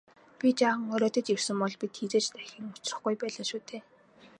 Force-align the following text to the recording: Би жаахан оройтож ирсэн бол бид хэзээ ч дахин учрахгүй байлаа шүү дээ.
Би 0.39 0.47
жаахан 0.59 0.93
оройтож 0.95 1.27
ирсэн 1.33 1.57
бол 1.61 1.75
бид 1.81 1.93
хэзээ 1.99 2.21
ч 2.25 2.27
дахин 2.35 2.65
учрахгүй 2.77 3.15
байлаа 3.19 3.45
шүү 3.49 3.61
дээ. 3.69 3.81